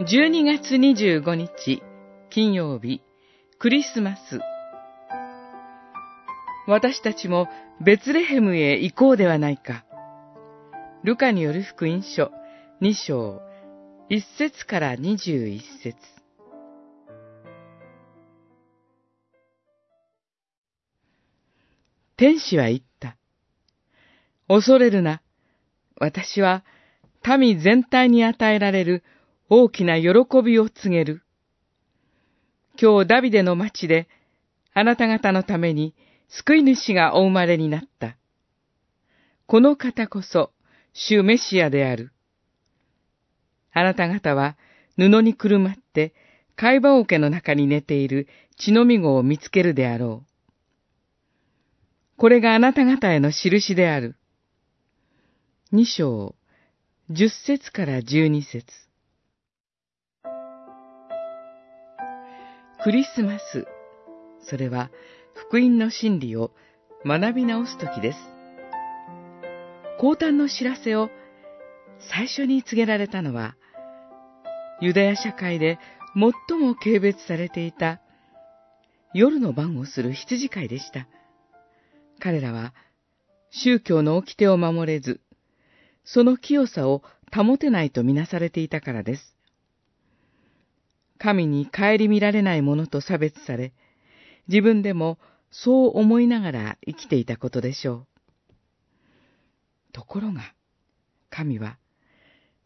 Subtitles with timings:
[0.00, 1.80] 12月25日
[2.28, 3.00] 金曜日
[3.60, 4.40] クリスマス
[6.66, 7.46] 私たちも
[7.80, 9.84] ベツレヘムへ行こうではないか。
[11.04, 12.32] ルカによる福音書
[12.82, 13.40] 2章
[14.10, 15.96] 1節から21節
[22.16, 23.16] 天使は言った。
[24.48, 25.22] 恐れるな。
[26.00, 26.64] 私は
[27.38, 29.04] 民全体に与えられる
[29.50, 30.10] 大きな喜
[30.42, 31.22] びを告げる。
[32.80, 34.08] 今日ダビデの町で
[34.72, 35.94] あなた方のために
[36.28, 38.16] 救い主がお生まれになった。
[39.46, 40.50] この方こそ
[40.94, 42.12] 主メシアである。
[43.72, 44.56] あなた方は
[44.96, 46.14] 布にくるまって
[46.56, 50.26] 貝羽桶の中に寝ている血のみ子を見つけるであろう。
[52.16, 54.16] これがあなた方への印である。
[55.70, 56.34] 二章、
[57.10, 58.64] 十節から十二節。
[62.84, 63.66] クリスマス、
[64.42, 64.90] それは
[65.32, 66.50] 福音の真理を
[67.06, 68.18] 学び直すときです。
[69.98, 71.08] 降誕の知らせを
[71.98, 73.56] 最初に告げられたのは、
[74.82, 75.78] ユダヤ社会で
[76.12, 78.02] 最も軽蔑されていた
[79.14, 81.08] 夜の晩をする羊飼いでした。
[82.20, 82.74] 彼らは
[83.48, 85.22] 宗教の掟を守れず、
[86.04, 87.02] その清さを
[87.34, 89.33] 保てないとみなされていたからです。
[91.24, 93.72] 神に顧みられないものと差別され、
[94.46, 95.18] 自分でも
[95.50, 98.06] そう思いながら生きていたことでしょう。
[99.94, 100.52] ところが、
[101.30, 101.78] 神は、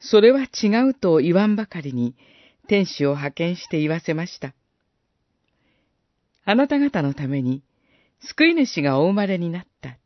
[0.01, 2.17] それは違うと言わんばかりに
[2.67, 4.55] 天使を派遣して言わせました。
[6.45, 7.63] あなた方のために
[8.23, 9.99] 救い主がお生まれになった。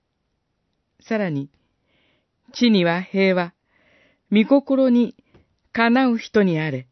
[1.01, 1.49] さらに、
[2.53, 3.55] 地には平和、
[4.31, 5.17] 御心に
[5.73, 6.87] かなう人にあれ、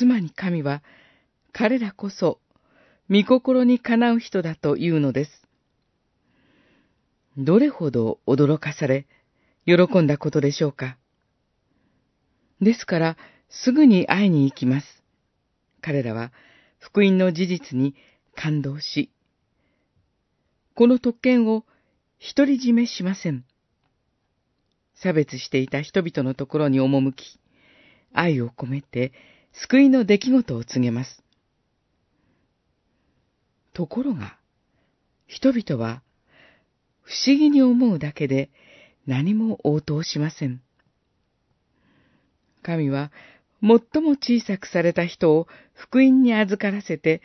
[0.00, 0.82] つまり神は、
[1.52, 2.40] 彼らこそ
[3.10, 5.46] 御心にかなう人だというのです。
[7.36, 9.06] どれほど驚かされ、
[9.66, 10.96] 喜んだことでしょうか。
[12.62, 13.16] ですから、
[13.50, 14.86] すぐに会いに行きます。
[15.82, 16.32] 彼らは、
[16.78, 17.94] 福音の事実に
[18.34, 19.10] 感動し、
[20.76, 21.66] この特権を
[22.34, 23.44] 独り占めしません。
[24.94, 27.38] 差別していた人々のところに赴き、
[28.14, 29.12] 愛を込めて
[29.52, 31.22] 救いの出来事を告げます。
[33.72, 34.36] ところが、
[35.26, 36.02] 人々は
[37.02, 38.50] 不思議に思うだけで
[39.06, 40.60] 何も応答しません。
[42.62, 43.10] 神は
[43.62, 47.22] 最も小さくされた人を福音に預からせて、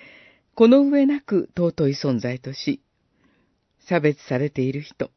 [0.54, 2.82] この上なく尊い存在とし、
[3.88, 5.12] 差別されている人、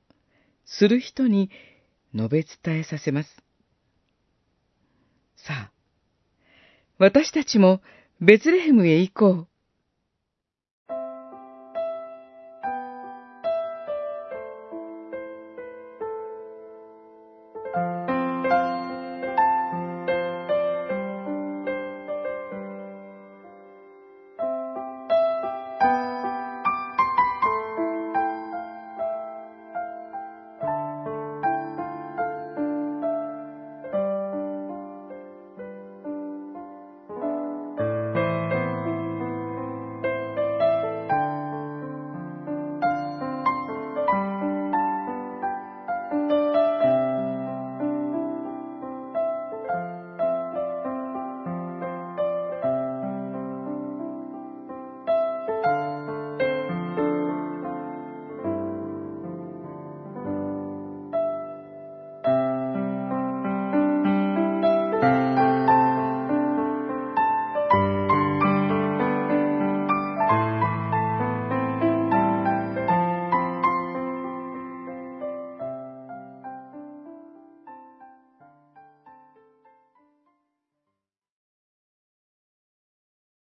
[0.67, 1.51] する人に
[2.15, 3.43] 述べ伝えさせます。
[5.37, 5.73] さあ、
[6.99, 7.81] 私たちも
[8.21, 9.49] ベツレヘムへ行こう。